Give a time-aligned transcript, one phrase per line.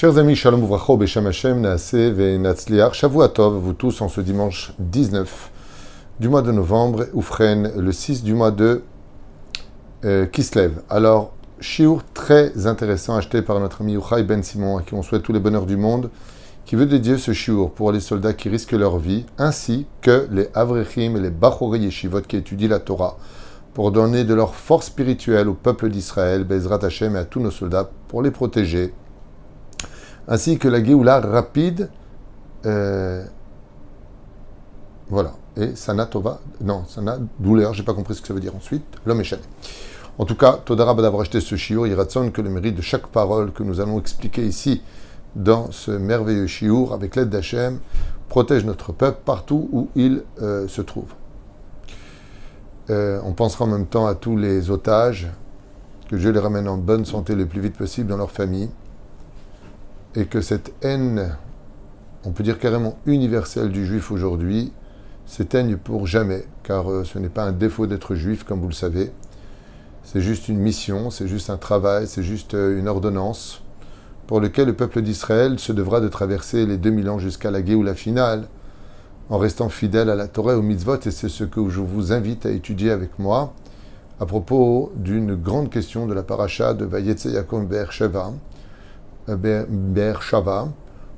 [0.00, 5.50] Chers amis, Shalom Uvracho, Beshem Hashem, Naase Ve'natzliach, Shavuatov, vous tous en ce dimanche 19
[6.20, 8.84] du mois de novembre, Oufren, le 6 du mois de
[10.04, 10.82] euh, Kislev.
[10.88, 15.24] Alors, Shiur très intéressant acheté par notre ami Uchai Ben Simon, à qui on souhaite
[15.24, 16.10] tous les bonheurs du monde,
[16.64, 20.48] qui veut dédier ce Shiur pour les soldats qui risquent leur vie, ainsi que les
[20.54, 23.16] Avrechim et les Bachori Yeshivot qui étudient la Torah,
[23.74, 27.50] pour donner de leur force spirituelle au peuple d'Israël, Bezrat Hashem et à tous nos
[27.50, 28.94] soldats, pour les protéger,
[30.28, 31.90] ainsi que la Géoula rapide,
[32.66, 33.24] euh,
[35.08, 38.54] voilà, et Sana Tova, non, Sana douleur, j'ai pas compris ce que ça veut dire
[38.54, 39.38] ensuite, l'homme est
[40.18, 43.06] En tout cas, Todara d'avoir acheté ce shiur, il ratson que le mérite de chaque
[43.06, 44.82] parole que nous allons expliquer ici
[45.34, 47.80] dans ce merveilleux shiur avec l'aide d'Hachem
[48.28, 51.14] protège notre peuple partout où il euh, se trouve.
[52.90, 55.28] Euh, on pensera en même temps à tous les otages,
[56.08, 58.70] que Dieu les ramène en bonne santé le plus vite possible dans leur famille,
[60.18, 61.36] et que cette haine,
[62.24, 64.72] on peut dire carrément universelle du juif aujourd'hui,
[65.26, 68.74] s'éteigne pour jamais, car euh, ce n'est pas un défaut d'être juif, comme vous le
[68.74, 69.12] savez.
[70.02, 73.62] C'est juste une mission, c'est juste un travail, c'est juste euh, une ordonnance
[74.26, 77.94] pour lequel le peuple d'Israël se devra de traverser les 2000 ans jusqu'à la la
[77.94, 78.48] finale,
[79.30, 82.12] en restant fidèle à la Torah et au mitzvot, et c'est ce que je vous
[82.12, 83.54] invite à étudier avec moi
[84.18, 88.32] à propos d'une grande question de la paracha de Vayetse Yaakov Sheva,
[89.36, 90.68] Ber Shava,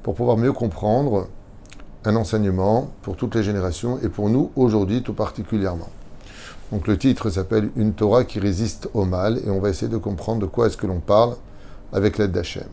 [0.03, 1.29] pour pouvoir mieux comprendre
[2.05, 5.89] un enseignement pour toutes les générations et pour nous aujourd'hui tout particulièrement.
[6.73, 9.97] Donc le titre s'appelle Une Torah qui résiste au mal et on va essayer de
[9.97, 11.37] comprendre de quoi est-ce que l'on parle
[11.93, 12.69] avec l'aide d'Hachem.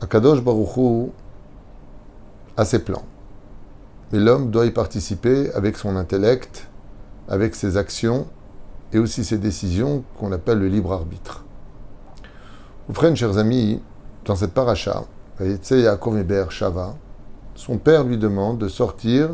[0.00, 1.10] Akadosh Baruchou
[2.56, 3.04] a ses plans,
[4.12, 6.68] mais l'homme doit y participer avec son intellect,
[7.28, 8.26] avec ses actions
[8.92, 11.43] et aussi ses décisions qu'on appelle le libre arbitre.
[12.86, 13.80] Vous frères, chers amis,
[14.26, 15.04] dans cette paracha,
[15.40, 16.94] Yaakov Shava,
[17.54, 19.30] son père lui demande de sortir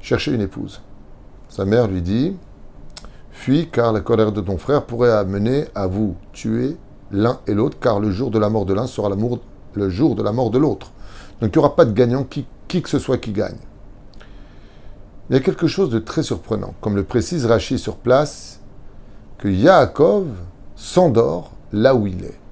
[0.00, 0.80] chercher une épouse.
[1.50, 2.34] Sa mère lui dit
[3.30, 6.78] Fuis, car la colère de ton frère pourrait amener à vous tuer
[7.10, 9.10] l'un et l'autre, car le jour de la mort de l'un sera
[9.74, 10.90] le jour de la mort de l'autre.
[11.42, 13.58] Donc il n'y aura pas de gagnant, qui, qui que ce soit qui gagne.
[15.28, 18.60] Il y a quelque chose de très surprenant, comme le précise Rachi sur place,
[19.36, 20.26] que Yaakov
[20.74, 22.47] s'endort là où il est.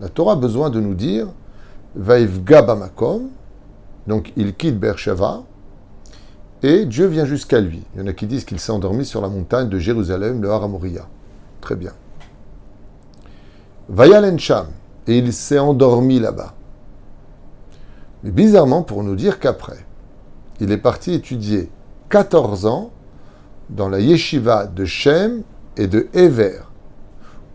[0.00, 1.28] La Torah a besoin de nous dire
[1.94, 3.28] Vaivga Bamakom,
[4.06, 5.42] donc il quitte Beersheba
[6.62, 7.82] et Dieu vient jusqu'à lui.
[7.94, 10.50] Il y en a qui disent qu'il s'est endormi sur la montagne de Jérusalem, le
[10.50, 11.06] Haramoria.
[11.60, 11.92] Très bien.
[13.88, 14.66] Vayal Sham
[15.06, 16.54] et il s'est endormi là-bas.
[18.22, 19.86] Mais bizarrement, pour nous dire qu'après,
[20.60, 21.70] il est parti étudier
[22.08, 22.90] 14 ans
[23.70, 25.42] dans la yeshiva de Shem
[25.76, 26.60] et de Ever,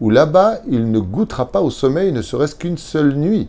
[0.01, 3.47] où là-bas, il ne goûtera pas au sommeil ne serait-ce qu'une seule nuit.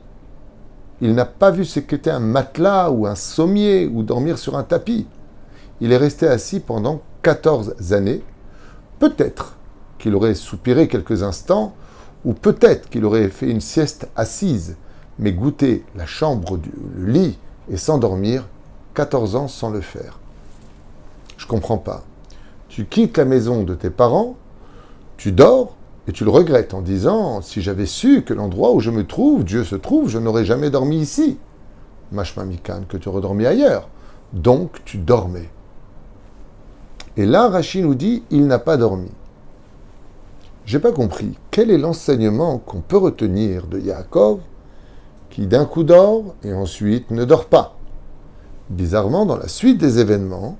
[1.01, 4.63] Il n'a pas vu ce qu'était un matelas ou un sommier ou dormir sur un
[4.63, 5.07] tapis.
[5.81, 8.23] Il est resté assis pendant 14 années.
[8.99, 9.57] Peut-être
[9.99, 11.75] qu'il aurait soupiré quelques instants,
[12.25, 14.77] ou peut-être qu'il aurait fait une sieste assise,
[15.19, 16.59] mais goûter la chambre,
[16.97, 17.39] le lit
[17.71, 18.47] et s'endormir,
[18.95, 20.21] 14 ans sans le faire.
[21.37, 22.05] Je comprends pas.
[22.69, 24.37] Tu quittes la maison de tes parents,
[25.17, 25.77] tu dors,
[26.09, 29.45] et tu le regrettes en disant Si j'avais su que l'endroit où je me trouve,
[29.45, 31.39] Dieu se trouve, je n'aurais jamais dormi ici.
[32.11, 33.89] Mashma Mikan, que tu aurais dormi ailleurs.
[34.33, 35.51] Donc tu dormais.
[37.17, 39.11] Et là, Rachid nous dit Il n'a pas dormi.
[40.65, 41.39] J'ai pas compris.
[41.51, 44.41] Quel est l'enseignement qu'on peut retenir de Yaakov
[45.31, 47.77] qui d'un coup dort et ensuite ne dort pas?
[48.71, 50.57] Bizarrement, dans la suite des événements,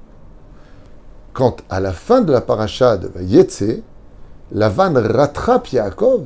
[1.33, 3.83] quand à la fin de la paracha de Vayetse,
[4.69, 6.25] vanne rattrape Yaakov,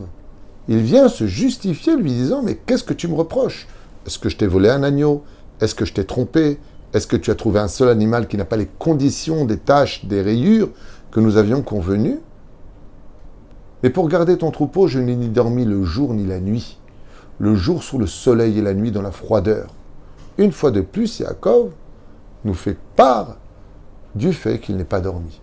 [0.69, 3.69] il vient se justifier lui disant Mais qu'est-ce que tu me reproches?
[4.07, 5.23] Est-ce que je t'ai volé un agneau?
[5.61, 6.59] Est-ce que je t'ai trompé?
[6.93, 10.05] Est-ce que tu as trouvé un seul animal qui n'a pas les conditions des taches,
[10.07, 10.71] des rayures
[11.11, 12.21] que nous avions convenues?
[13.83, 16.79] Mais pour garder ton troupeau, je n'ai ni dormi le jour ni la nuit.
[17.39, 19.75] Le jour sous le soleil et la nuit dans la froideur.
[20.39, 21.71] Une fois de plus, Yaakov
[22.45, 23.37] nous fait part
[24.15, 25.41] du fait qu'il n'est pas dormi.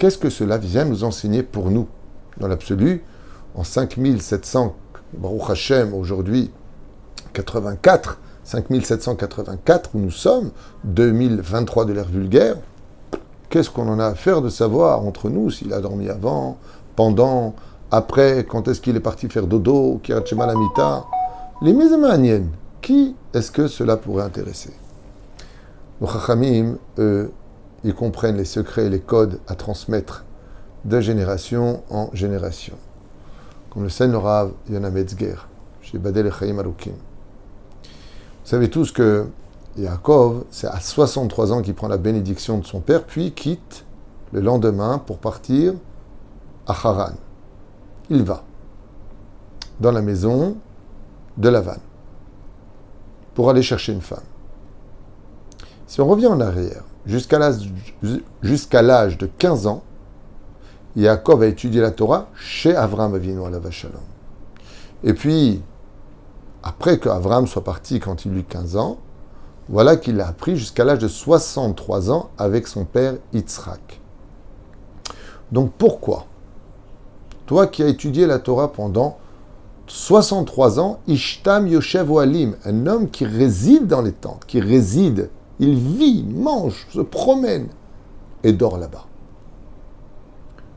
[0.00, 1.86] Qu'est-ce que cela vient nous enseigner pour nous
[2.38, 3.04] Dans l'absolu,
[3.54, 4.74] en 5700,
[5.12, 6.50] Baruch Hashem, aujourd'hui,
[7.34, 10.52] 84, 5784 où nous sommes,
[10.84, 12.56] 2023 de l'ère vulgaire,
[13.50, 16.56] qu'est-ce qu'on en a à faire de savoir entre nous s'il a dormi avant,
[16.96, 17.54] pendant,
[17.90, 21.04] après, quand est-ce qu'il est parti faire dodo, Lamita?
[21.60, 21.94] Les mises
[22.80, 24.72] qui est-ce que cela pourrait intéresser?
[26.00, 26.76] Nos Chachamim,
[27.84, 30.24] ils comprennent les secrets et les codes à transmettre
[30.84, 32.76] de génération en génération.
[33.70, 35.36] Comme le Seine Rav Yona Metzger,
[35.80, 36.92] Chez Badel et Chaim Alukim.
[36.92, 37.88] Vous
[38.44, 39.26] savez tous que
[39.76, 43.84] Yaakov, c'est à 63 ans qu'il prend la bénédiction de son père, puis quitte
[44.32, 45.74] le lendemain pour partir
[46.66, 47.14] à Haran.
[48.08, 48.42] Il va
[49.78, 50.56] dans la maison
[51.36, 51.78] de Lavan
[53.34, 54.18] pour aller chercher une femme.
[55.86, 59.82] Si on revient en arrière, jusqu'à l'âge de 15 ans,
[60.96, 64.00] Yaakov a étudié la Torah chez Avram Avinu à.
[65.04, 65.62] Et puis,
[66.62, 68.98] après que Avram soit parti quand il eut 15 ans,
[69.68, 74.00] voilà qu'il l'a appris jusqu'à l'âge de 63 ans avec son père Yitzhak.
[75.52, 76.26] Donc pourquoi
[77.46, 79.18] Toi qui as étudié la Torah pendant
[79.86, 85.76] 63 ans, Ishtam Yoshev Alim, un homme qui réside dans les tentes, qui réside, il
[85.76, 87.68] vit, mange, se promène
[88.42, 89.04] et dort là-bas.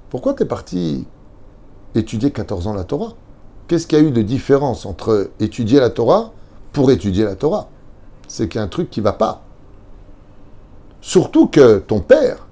[0.10, 1.08] Pourquoi tu es parti
[1.96, 3.14] étudier 14 ans la Torah?
[3.68, 6.34] Qu'est-ce qu'il y a eu de différence entre étudier la Torah
[6.74, 7.70] pour étudier la Torah?
[8.28, 9.42] C'est qu'il y a un truc qui ne va pas.
[11.00, 12.46] Surtout que ton père,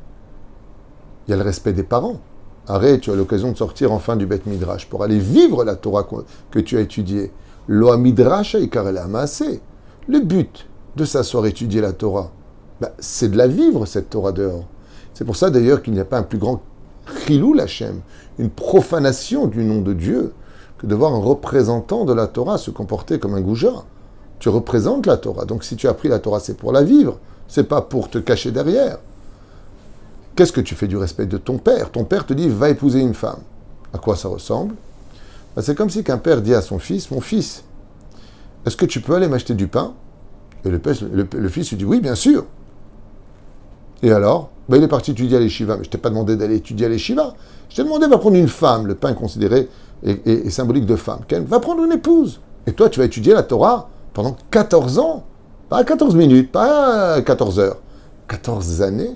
[1.28, 2.22] il y a le respect des parents.
[2.66, 6.08] Arrête, tu as l'occasion de sortir enfin du Beth Midrash pour aller vivre la Torah
[6.50, 7.32] que tu as étudiée.
[7.68, 12.32] Loa Midrash Le but de s'asseoir étudier la Torah,
[12.80, 14.66] bah, c'est de la vivre, cette Torah dehors.
[15.14, 16.62] C'est pour ça d'ailleurs qu'il n'y a pas un plus grand
[17.26, 18.02] Chilou Lachem,
[18.40, 20.34] une profanation du nom de Dieu,
[20.78, 23.84] que de voir un représentant de la Torah se comporter comme un goujat.
[24.40, 25.46] Tu représentes la Torah.
[25.46, 28.18] Donc si tu as pris la Torah, c'est pour la vivre, c'est pas pour te
[28.18, 28.98] cacher derrière.
[30.36, 31.92] Qu'est-ce que tu fais du respect de ton père?
[31.92, 33.42] Ton père te dit va épouser une femme.
[33.94, 34.74] À quoi ça ressemble?
[35.56, 37.64] Ben, C'est comme si qu'un père dit à son fils Mon fils,
[38.66, 39.94] est-ce que tu peux aller m'acheter du pain?
[40.66, 42.46] Et le, fils lui dit Oui, bien sûr.
[44.04, 45.78] Et alors ben, Il est parti étudier à l'Eshiva.
[45.78, 47.34] Mais je t'ai pas demandé d'aller étudier à l'Eshiva.
[47.70, 48.88] Je t'ai demandé, va prendre une femme.
[48.88, 49.70] Le pain considéré
[50.04, 51.22] est, symbolique de femme.
[51.46, 52.42] Va prendre une épouse.
[52.68, 55.24] Et toi, tu vas étudier la Torah pendant 14 ans.
[55.70, 57.78] Pas 14 minutes, pas 14 heures.
[58.28, 59.16] 14 années.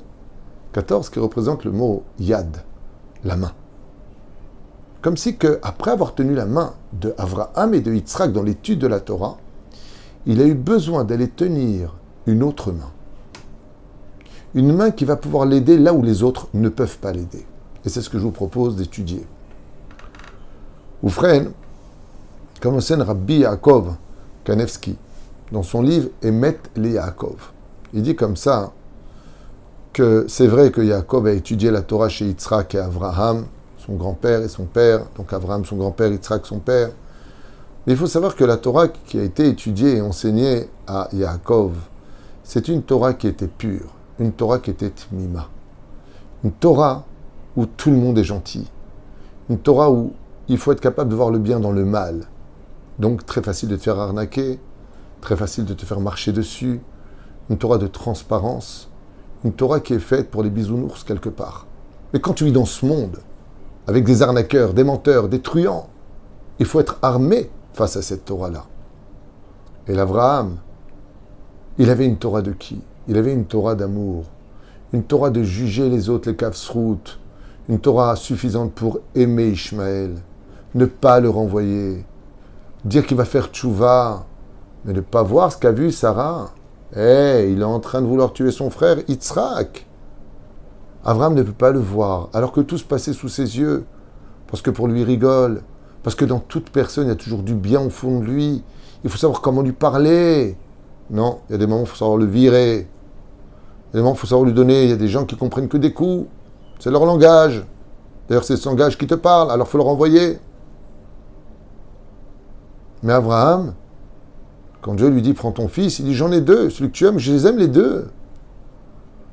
[0.75, 2.57] 14 qui représente le mot yad,
[3.23, 3.53] la main.
[5.01, 8.79] Comme si que, après avoir tenu la main de Avraham et de Yitzhak dans l'étude
[8.79, 9.37] de la Torah,
[10.25, 11.95] il a eu besoin d'aller tenir
[12.25, 12.91] une autre main.
[14.53, 17.45] Une main qui va pouvoir l'aider là où les autres ne peuvent pas l'aider.
[17.85, 19.25] Et c'est ce que je vous propose d'étudier.
[21.03, 21.51] Oufren,
[22.61, 23.95] comme enseigne Rabbi Yaakov
[24.43, 24.97] Kanevski,
[25.51, 27.51] dans son livre Emet le Yaakov.
[27.93, 28.71] Il dit comme ça
[29.93, 33.45] que c'est vrai que Yaakov a étudié la Torah chez Yitzhak et Abraham,
[33.77, 36.89] son grand-père et son père, donc Abraham son grand-père, Yitzhak son père.
[37.85, 41.73] Mais il faut savoir que la Torah qui a été étudiée et enseignée à Yaakov,
[42.43, 45.49] c'est une Torah qui était pure une Torah qui était mima.
[46.43, 47.05] Une Torah
[47.55, 48.69] où tout le monde est gentil.
[49.49, 50.13] Une Torah où
[50.47, 52.27] il faut être capable de voir le bien dans le mal.
[52.99, 54.59] Donc très facile de te faire arnaquer,
[55.21, 56.79] très facile de te faire marcher dessus.
[57.49, 58.89] Une Torah de transparence.
[59.43, 61.67] Une Torah qui est faite pour les bisounours quelque part.
[62.13, 63.19] Mais quand tu vis dans ce monde,
[63.87, 65.89] avec des arnaqueurs, des menteurs, des truands,
[66.59, 68.65] il faut être armé face à cette Torah-là.
[69.87, 70.57] Et l'Abraham,
[71.77, 72.81] il avait une Torah de qui?
[73.07, 74.25] Il avait une Torah d'amour,
[74.93, 77.19] une Torah de juger les autres, les kafsrout,
[77.69, 80.15] une Torah suffisante pour aimer Ishmaël,
[80.73, 82.05] ne pas le renvoyer,
[82.83, 84.25] dire qu'il va faire tchouva,
[84.85, 86.51] mais ne pas voir ce qu'a vu Sarah.
[86.95, 89.85] Eh, il est en train de vouloir tuer son frère Yitzhak.
[91.03, 93.85] Avram ne peut pas le voir, alors que tout se passait sous ses yeux,
[94.47, 95.61] parce que pour lui rigole,
[96.05, 98.63] parce que dans toute personne, il y a toujours du bien au fond de lui.
[99.03, 100.55] Il faut savoir comment lui parler.
[101.09, 102.87] Non, il y a des moments où il faut savoir le virer.
[103.91, 104.83] Évidemment, il faut savoir lui donner.
[104.83, 106.27] Il y a des gens qui comprennent que des coups.
[106.77, 107.65] C'est leur langage.
[108.29, 110.37] D'ailleurs, c'est ce langage qui te parle, alors il faut le renvoyer.
[113.01, 113.73] Mais Abraham,
[114.83, 117.07] quand Dieu lui dit prends ton fils, il dit j'en ai deux, celui que tu
[117.07, 118.11] aimes, je les aime les deux.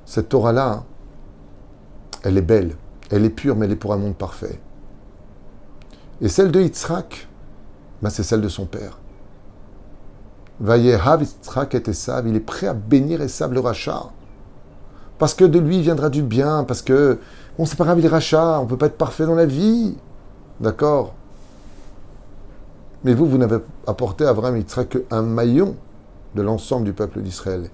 [0.07, 0.85] Cette Torah-là,
[2.23, 2.77] elle est belle,
[3.11, 4.59] elle est pure, mais elle est pour un monde parfait.
[6.23, 7.29] Et celle de Yitzhak,
[8.01, 8.99] ben c'est celle de son père.
[10.61, 14.07] Vayehav Yitzhak et Esav, il est prêt à bénir Esav le rachat
[15.23, 17.17] parce que de lui viendra du bien, parce que,
[17.57, 19.97] bon, c'est pas grave, il rachat, on peut pas être parfait dans la vie.
[20.59, 21.15] D'accord?
[23.05, 25.77] Mais vous, vous n'avez apporté à Abraham Yitzhak qu'un maillon
[26.35, 27.71] de l'ensemble du peuple d'Israël.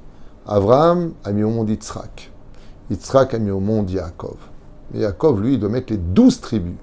[0.46, 2.30] Abraham a mis au monde Yitzhak.
[2.90, 4.36] Yitzhak a mis au monde Yaakov.
[4.92, 6.76] Mais Yaakov, lui, doit mettre les douze tribus,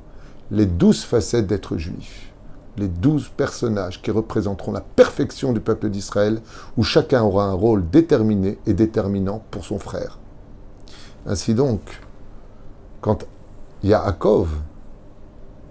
[0.56, 2.32] les douze facettes d'être juif,
[2.78, 6.42] les douze personnages qui représenteront la perfection du peuple d'Israël,
[6.78, 10.18] où chacun aura un rôle déterminé et déterminant pour son frère.
[11.26, 11.82] Ainsi donc,
[13.02, 13.26] quand
[13.84, 14.48] Yaakov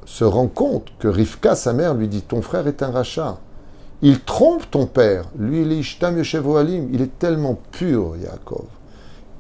[0.05, 3.39] se rend compte que Rivka, sa mère, lui dit Ton frère est un rachat,
[4.03, 5.25] Il trompe ton père.
[5.39, 6.19] Lui, il est Ishtam.
[6.19, 8.67] Il est tellement pur, Yaakov.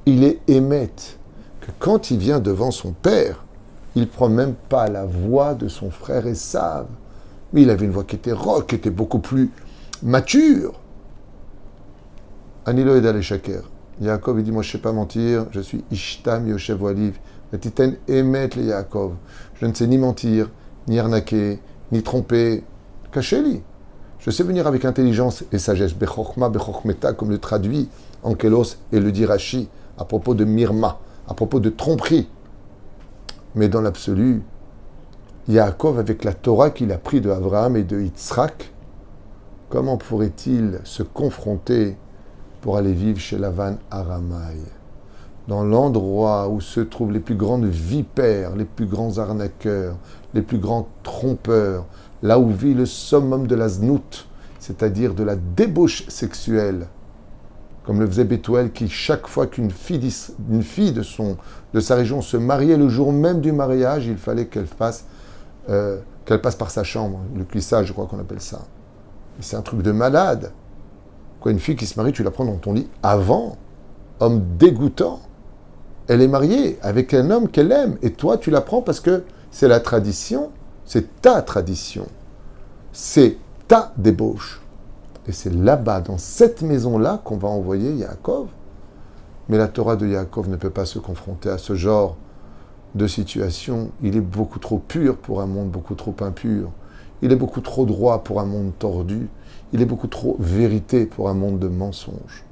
[0.07, 1.19] Il est émette
[1.61, 3.44] que quand il vient devant son père,
[3.95, 6.87] il prend même pas la voix de son frère Esav.
[7.53, 9.51] Mais il avait une voix qui était rock, qui était beaucoup plus
[10.03, 10.81] mature.
[12.67, 13.63] Anilo Edal Shaker.
[14.01, 17.19] Yaakov, il dit Moi, je ne sais pas mentir, je suis Ishtam Yoshev Waliv.
[17.61, 19.13] Titen émet les Yaakov.
[19.61, 20.51] Je ne sais ni mentir,
[20.89, 21.61] ni arnaquer,
[21.93, 22.65] ni tromper.
[23.13, 23.63] Cachez-les.
[24.19, 25.95] Je sais venir avec intelligence et sagesse.
[25.95, 27.89] Bechokma, Bechokmeta, comme le traduit
[28.25, 30.99] Ankelos et le dit Rashi à propos de Mirma,
[31.29, 32.29] à propos de tromperie.
[33.55, 34.43] Mais dans l'absolu,
[35.49, 38.73] Yaakov, avec la Torah qu'il a pris de Abraham et de Yitzhak,
[39.69, 41.97] comment pourrait-il se confronter
[42.61, 44.59] pour aller vivre chez Lavan Aramai?
[45.47, 49.97] Dans l'endroit où se trouvent les plus grandes vipères, les plus grands arnaqueurs,
[50.33, 51.85] les plus grands trompeurs,
[52.23, 54.27] là où vit le summum de la znout,
[54.59, 56.87] c'est-à-dire de la débauche sexuelle,
[57.85, 62.89] comme le faisait Bethuel, qui chaque fois qu'une fille, de, sa région se mariait le
[62.89, 64.67] jour même du mariage, il fallait qu'elle
[65.69, 68.63] euh, qu'elle passe par sa chambre, le cuissage, je crois qu'on appelle ça.
[69.41, 70.53] C'est un truc de malade.
[71.41, 73.59] Quoi, une fille qui se marie, tu la prends dans ton lit avant,
[74.21, 75.21] homme dégoûtant.
[76.09, 79.25] Elle est mariée avec un homme qu'elle aime, et toi, tu la prends parce que
[79.51, 80.51] c'est la tradition,
[80.87, 82.07] c'est ta tradition,
[82.93, 83.37] c'est
[83.69, 84.64] ta débauche.
[85.27, 88.49] Et c'est là-bas, dans cette maison-là, qu'on va envoyer Yaakov.
[89.49, 92.17] Mais la Torah de Yaakov ne peut pas se confronter à ce genre
[92.95, 93.91] de situation.
[94.03, 96.71] Il est beaucoup trop pur pour un monde beaucoup trop impur.
[97.23, 99.29] Il est beaucoup trop droit pour un monde tordu.
[99.73, 102.45] Il est beaucoup trop vérité pour un monde de mensonges.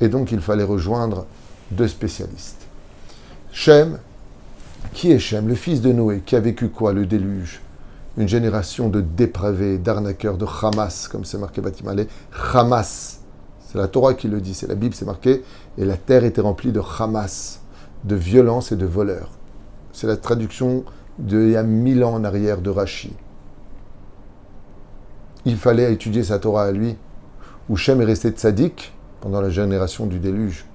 [0.00, 1.26] Et donc il fallait rejoindre
[1.70, 2.66] deux spécialistes.
[3.52, 3.98] Shem,
[4.92, 7.60] qui est Shem, le fils de Noé, qui a vécu quoi Le déluge?
[8.16, 12.06] Une génération de dépravés, d'arnaqueurs, de Hamas, comme c'est marqué Batimale.
[12.52, 13.20] Hamas,
[13.66, 15.42] c'est la Torah qui le dit, c'est la Bible, c'est marqué.
[15.78, 17.60] Et la terre était remplie de Hamas,
[18.04, 19.30] de violence et de voleurs.
[19.92, 20.84] C'est la traduction
[21.18, 23.12] d'il y a mille ans en arrière de Rashi.
[25.44, 26.96] Il fallait étudier sa Torah à lui,
[27.68, 30.66] où est resté tzaddik pendant la génération du déluge.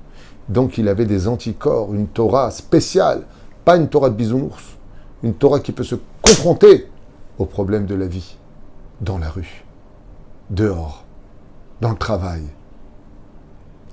[0.48, 3.24] Donc il avait des anticorps, une Torah spéciale,
[3.64, 4.78] pas une Torah de bisounours,
[5.24, 6.88] une Torah qui peut se confronter
[7.40, 8.38] aux problèmes de la vie,
[9.02, 9.64] dans la rue,
[10.50, 11.06] dehors,
[11.82, 12.44] dans le travail.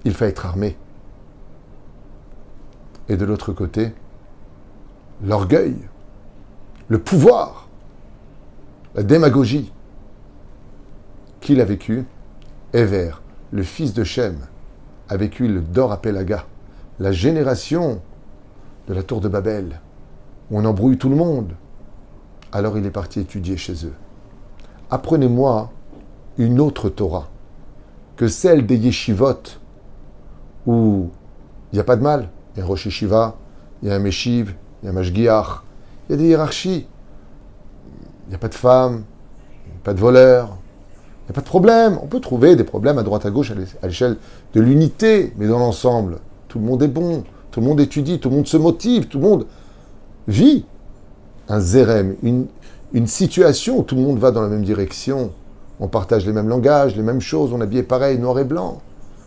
[0.05, 0.77] Il faut être armé.
[3.09, 3.95] Et de l'autre côté,
[5.25, 5.77] l'orgueil,
[6.89, 7.69] le pouvoir,
[8.97, 9.73] la démagogie
[11.41, 12.05] qu'il a vécu,
[12.73, 13.13] Ever,
[13.53, 14.39] le fils de Shem,
[15.09, 16.45] a vécu le Dor à Pelaga,
[16.99, 18.03] la génération
[18.89, 19.81] de la tour de Babel,
[20.51, 21.55] où on embrouille tout le monde,
[22.53, 23.95] alors il est parti étudier chez eux.
[24.91, 25.71] Apprenez-moi
[26.39, 27.29] une autre Torah
[28.17, 29.59] que celle des yeshivot
[30.67, 31.11] où
[31.73, 32.29] il n'y a pas de mal.
[32.55, 33.37] Il y a un Rosh Yeshiva,
[33.83, 35.63] il y a un Meshiv, il y a un Mashgiach,
[36.09, 36.87] il y a des hiérarchies.
[38.27, 39.05] Il n'y a pas de femmes,
[39.85, 40.57] pas de voleurs,
[41.23, 41.99] il n'y a pas de problème.
[42.03, 44.17] On peut trouver des problèmes à droite à gauche à l'échelle
[44.53, 48.31] de l'unité, mais dans l'ensemble, tout le monde est bon, tout le monde étudie, tout
[48.31, 49.47] le monde se motive, tout le monde
[50.27, 50.65] vit
[51.49, 52.47] un zérem, une,
[53.07, 55.31] situation où tout le monde va dans la même direction.
[55.81, 58.81] On partage les mêmes langages, les mêmes choses, on est habillé pareil, noir et blanc.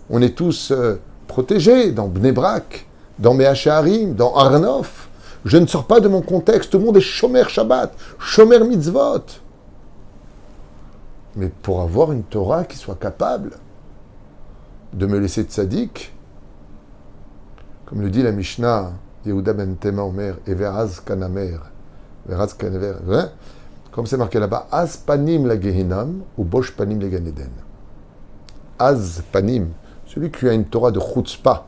[0.10, 0.96] On est tous euh,
[1.28, 2.88] protégés dans Bnebrak,
[3.20, 5.10] dans Mehacharim, dans Arnof.
[5.46, 9.26] Je ne sors pas de mon contexte, tout le monde est Shomer Shabbat, Shomer Mitzvot.
[11.36, 13.52] Mais pour avoir une Torah qui soit capable
[14.94, 16.12] de me laisser tzaddik,
[17.86, 18.92] comme le dit la Mishnah,
[19.26, 21.60] Yehuda ben Tema Omer, Everaz Kanamer?
[23.92, 27.50] Comme c'est marqué là-bas, Az panim la Gehinam ou Bosh panim la Ganeden.
[28.78, 29.70] Az panim,
[30.06, 31.66] celui qui a une Torah de chutzpah,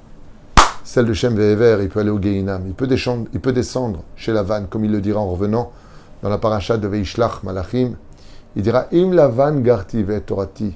[0.84, 4.04] celle de Shem Ve'ever, il peut aller au Gehinam, il peut, descendre, il peut descendre
[4.16, 5.72] chez Lavan, comme il le dira en revenant
[6.22, 7.96] dans la paracha de Veishlach Malachim.
[8.56, 10.76] Il dira Im Lavan garti ve Torati,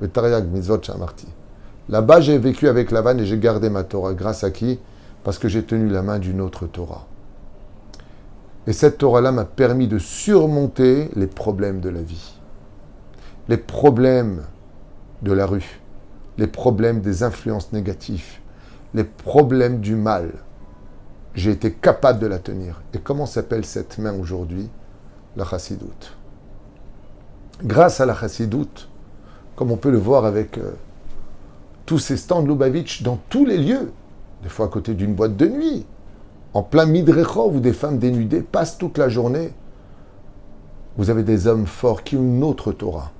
[0.00, 1.28] ve Tariag mizot shamarti.
[1.88, 4.14] Là-bas, j'ai vécu avec Lavan et j'ai gardé ma Torah.
[4.14, 4.80] Grâce à qui?
[5.22, 7.06] Parce que j'ai tenu la main d'une autre Torah.
[8.66, 12.40] Et cette Torah-là m'a permis de surmonter les problèmes de la vie,
[13.48, 14.42] les problèmes
[15.22, 15.80] de la rue,
[16.36, 18.38] les problèmes des influences négatives,
[18.94, 20.32] les problèmes du mal.
[21.34, 22.82] J'ai été capable de la tenir.
[22.94, 24.68] Et comment s'appelle cette main aujourd'hui?
[25.36, 26.16] La chassidoute.
[27.62, 28.88] Grâce à la chassidoute,
[29.54, 30.72] comme on peut le voir avec euh,
[31.84, 33.92] tous ces stands Lubavitch dans tous les lieux,
[34.42, 35.86] des fois à côté d'une boîte de nuit,
[36.56, 39.52] en plein Midrechov où des femmes dénudées passent toute la journée,
[40.96, 43.12] vous avez des hommes forts qui ont une autre Torah.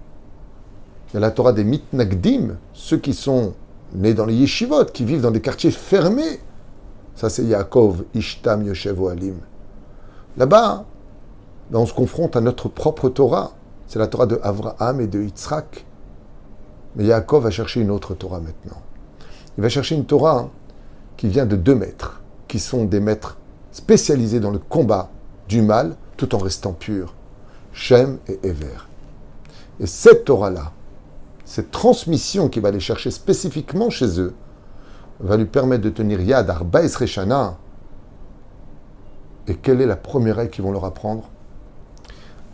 [1.10, 3.52] Il y a la Torah des mitnagdim, ceux qui sont
[3.92, 6.40] nés dans les yeshivot, qui vivent dans des quartiers fermés.
[7.14, 9.36] Ça, c'est Yaakov, Ishtam, Yoshev, Alim.
[10.38, 10.86] Là-bas,
[11.70, 13.52] ben, on se confronte à notre propre Torah.
[13.86, 15.84] C'est la Torah de Avraham et de Yitzhak.
[16.96, 18.80] Mais Yaakov va chercher une autre Torah maintenant.
[19.58, 20.48] Il va chercher une Torah
[21.18, 23.36] qui vient de deux maîtres, qui sont des maîtres
[23.72, 25.10] spécialisés dans le combat
[25.48, 27.14] du mal tout en restant purs.
[27.72, 28.78] Shem et Ever.
[29.80, 30.72] Et cette Torah-là,
[31.44, 34.34] cette transmission qui va aller chercher spécifiquement chez eux,
[35.20, 37.56] va lui permettre de tenir Yad Arba Reshana.
[39.46, 41.28] Et quelle est la première règle qu'ils vont leur apprendre?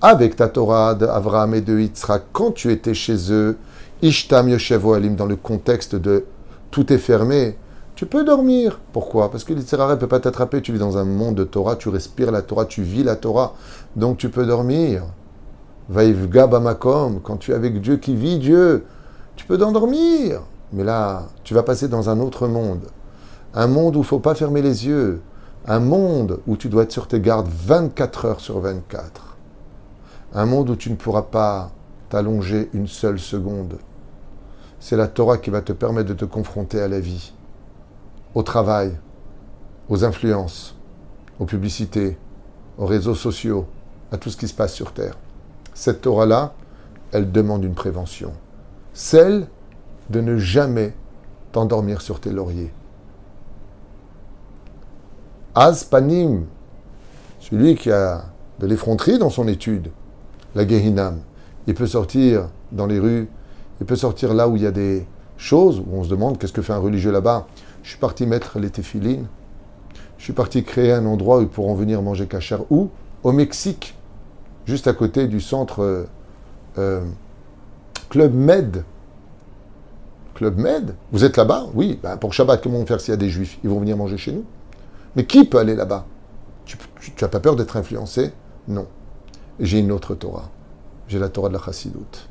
[0.00, 3.56] Avec ta Torah d'Avraham et de Yitzhak, quand tu étais chez eux,
[4.02, 6.26] Ishtam Yoshevo Alim, dans le contexte de
[6.72, 7.56] tout est fermé,
[7.94, 8.80] tu peux dormir.
[8.92, 9.30] Pourquoi?
[9.30, 10.62] Parce que l'Itzerara ne peut pas t'attraper.
[10.62, 13.54] Tu vis dans un monde de Torah, tu respires la Torah, tu vis la Torah.
[13.96, 15.04] Donc tu peux dormir.
[15.88, 18.86] Vaivga Bamakom, quand tu es avec Dieu qui vit Dieu,
[19.36, 20.40] tu peux t'endormir.
[20.72, 22.86] Mais là, tu vas passer dans un autre monde.
[23.54, 25.20] Un monde où il faut pas fermer les yeux.
[25.66, 29.36] Un monde où tu dois être sur tes gardes 24 heures sur 24.
[30.34, 31.70] Un monde où tu ne pourras pas
[32.08, 33.76] t'allonger une seule seconde.
[34.80, 37.32] C'est la Torah qui va te permettre de te confronter à la vie
[38.34, 38.92] au travail,
[39.88, 40.74] aux influences,
[41.38, 42.16] aux publicités,
[42.78, 43.66] aux réseaux sociaux,
[44.10, 45.16] à tout ce qui se passe sur Terre.
[45.74, 46.54] Cette Torah-là,
[47.12, 48.32] elle demande une prévention.
[48.94, 49.46] Celle
[50.10, 50.94] de ne jamais
[51.52, 52.72] t'endormir sur tes lauriers.
[55.54, 56.46] Azpanim,
[57.40, 58.24] celui qui a
[58.58, 59.90] de l'effronterie dans son étude,
[60.54, 61.20] la Gehinam,
[61.66, 63.28] il peut sortir dans les rues,
[63.80, 66.52] il peut sortir là où il y a des choses, où on se demande qu'est-ce
[66.52, 67.46] que fait un religieux là-bas.
[67.82, 69.26] Je suis parti mettre les téfilines.
[70.18, 72.60] Je suis parti créer un endroit où ils pourront venir manger cachère.
[72.70, 72.90] Où
[73.22, 73.96] Au Mexique,
[74.66, 76.04] juste à côté du centre euh,
[76.78, 77.04] euh,
[78.08, 78.84] Club Med.
[80.34, 80.94] Club Med?
[81.10, 81.66] Vous êtes là-bas?
[81.74, 81.98] Oui.
[82.02, 83.58] Ben, pour Shabbat, comment faire s'il y a des juifs?
[83.64, 84.44] Ils vont venir manger chez nous.
[85.16, 86.06] Mais qui peut aller là-bas?
[86.64, 86.78] Tu
[87.20, 88.32] n'as pas peur d'être influencé?
[88.68, 88.86] Non.
[89.58, 90.50] J'ai une autre Torah.
[91.08, 92.28] J'ai la Torah de la Chassidoute.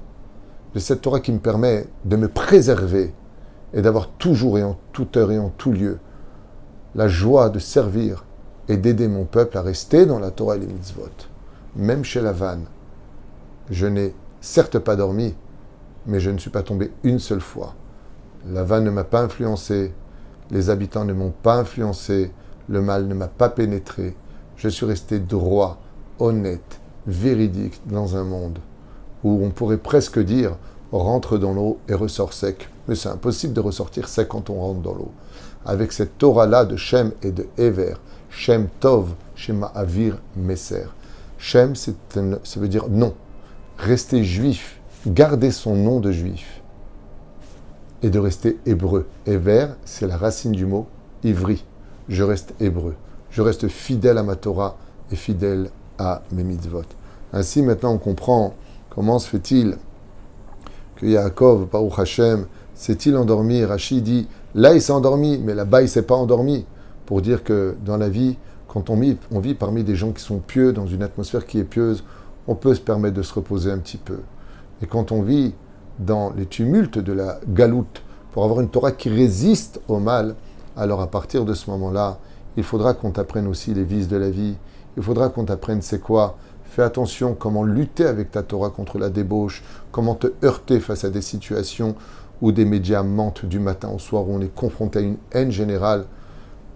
[0.74, 3.14] J'ai cette Torah qui me permet de me préserver
[3.74, 6.00] et d'avoir toujours et en toute heure et en tout lieu
[6.96, 8.26] la joie de servir
[8.68, 11.10] et d'aider mon peuple à rester dans la Torah et les mitzvot.
[11.76, 12.66] Même chez la vanne,
[13.70, 15.36] je n'ai certes pas dormi,
[16.06, 17.76] mais je ne suis pas tombé une seule fois.
[18.50, 19.94] La vanne ne m'a pas influencé,
[20.50, 22.32] les habitants ne m'ont pas influencé,
[22.68, 24.16] le mal ne m'a pas pénétré.
[24.58, 25.80] Je suis resté droit,
[26.20, 28.60] honnête, véridique dans un monde
[29.24, 30.58] où on pourrait presque dire
[31.00, 32.70] rentre dans l'eau et ressort sec.
[32.88, 35.12] Mais c'est impossible de ressortir sec quand on rentre dans l'eau.
[35.66, 37.94] Avec cette Torah-là de Shem et de Ever,
[38.30, 40.86] Shem Tov, Shema Avir Messer.
[41.38, 41.92] Shem, ça
[42.58, 43.14] veut dire non.
[43.78, 46.62] Rester juif, garder son nom de juif.
[48.04, 49.08] Et de rester hébreu.
[49.26, 50.88] Ever, c'est la racine du mot
[51.24, 51.64] ivri.
[52.10, 52.96] Je reste hébreu.
[53.30, 54.78] Je reste fidèle à ma Torah
[55.12, 56.84] et fidèle à mes mitzvot.
[57.32, 58.56] Ainsi, maintenant, on comprend
[58.90, 59.78] comment se fait-il
[61.02, 63.66] que Yaakov, Baruch Hashem, s'est-il endormi?
[63.66, 66.66] Rachid dit, là il s'est endormi, mais là-bas il s'est pas endormi.
[67.08, 68.38] Pour dire que dans la vie,
[68.68, 71.58] quand on vit, on vit parmi des gens qui sont pieux, dans une atmosphère qui
[71.58, 72.04] est pieuse,
[72.48, 74.20] on peut se permettre de se reposer un petit peu.
[74.84, 75.56] Et quand on vit
[75.98, 80.36] dans les tumultes de la galoute, pour avoir une Torah qui résiste au mal,
[80.78, 82.20] alors à partir de ce moment-là,
[82.58, 84.56] il faudra qu'on t'apprenne aussi les vices de la vie.
[84.98, 86.38] Il faudra qu'on t'apprenne c'est quoi
[86.72, 91.10] Fais attention comment lutter avec ta Torah contre la débauche, comment te heurter face à
[91.10, 91.96] des situations
[92.42, 95.52] où des médias mentent du matin au soir, où on est confronté à une haine
[95.52, 96.06] générale.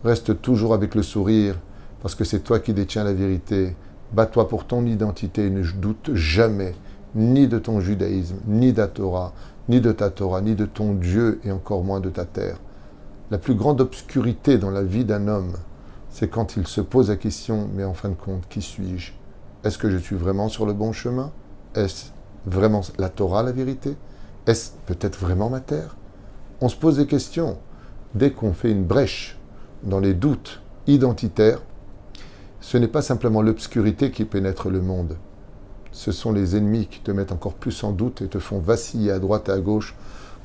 [0.04, 1.56] Reste toujours avec le sourire,
[2.02, 3.74] parce que c'est toi qui détiens la vérité.
[4.12, 6.76] Bats-toi pour ton identité et ne doute jamais
[7.16, 9.32] ni de ton judaïsme, ni de ta Torah,
[9.70, 12.58] ni de ta Torah, ni de ton Dieu et encore moins de ta terre.
[13.32, 15.54] La plus grande obscurité dans la vie d'un homme,
[16.10, 19.14] c'est quand il se pose la question, mais en fin de compte, qui suis-je?
[19.66, 21.32] Est-ce que je suis vraiment sur le bon chemin?
[21.74, 22.06] Est-ce
[22.46, 23.98] vraiment la Torah la vérité?
[24.46, 25.96] Est-ce peut-être vraiment ma terre?
[26.62, 27.58] On se pose des questions.
[28.14, 29.40] Dès qu'on fait une brèche
[29.82, 31.64] dans les doutes identitaires,
[32.62, 35.18] ce n'est pas simplement l'obscurité qui pénètre le monde.
[35.92, 39.12] Ce sont les ennemis qui te mettent encore plus en doute et te font vaciller
[39.12, 39.96] à droite et à gauche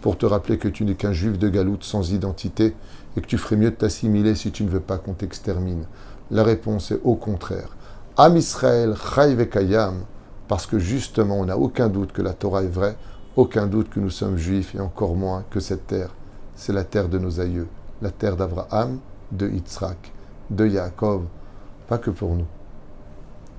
[0.01, 2.75] pour te rappeler que tu n'es qu'un juif de galoute sans identité
[3.17, 5.85] et que tu ferais mieux de t'assimiler si tu ne veux pas qu'on t'extermine.
[6.31, 7.77] La réponse est au contraire.
[8.17, 8.97] Am Israël,
[9.51, 10.05] Kayam,
[10.49, 12.97] parce que justement, on n'a aucun doute que la Torah est vraie,
[13.37, 16.11] aucun doute que nous sommes juifs, et encore moins que cette terre,
[16.57, 17.69] c'est la terre de nos aïeux,
[18.03, 18.99] la terre d'Abraham,
[19.31, 20.13] de Yitzhak,
[20.51, 21.23] de Yaakov,
[21.89, 22.47] pas que pour nous.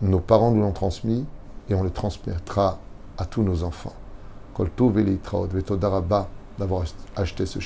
[0.02, 1.26] Nos parents nous l'ont transmis,
[1.70, 2.80] et on le transmettra
[3.18, 3.94] à tous nos enfants.
[6.60, 6.84] D'avoir
[7.16, 7.60] acheté ce.